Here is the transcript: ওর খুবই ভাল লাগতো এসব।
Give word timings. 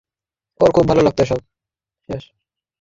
ওর 0.59 0.69
খুবই 0.71 0.87
ভাল 0.89 0.97
লাগতো 0.99 1.21
এসব। 1.23 1.39